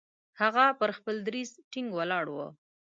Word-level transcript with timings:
هغه 0.41 0.65
پر 0.79 0.89
خپل 0.97 1.15
دریځ 1.27 1.49
ټینګ 1.71 1.89
ولاړ 1.97 2.25
وو. 2.29 2.47